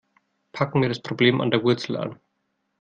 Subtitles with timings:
[0.53, 2.19] Packen wir das Problem an der Wurzel an.